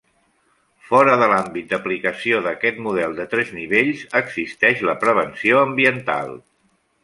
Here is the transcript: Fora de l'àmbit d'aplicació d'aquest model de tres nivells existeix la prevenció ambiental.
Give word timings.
Fora 0.87 1.17
de 1.23 1.27
l'àmbit 1.33 1.67
d'aplicació 1.73 2.41
d'aquest 2.49 2.81
model 2.87 3.15
de 3.19 3.27
tres 3.35 3.53
nivells 3.61 4.03
existeix 4.23 4.85
la 4.91 4.99
prevenció 5.07 5.65
ambiental. 5.71 6.39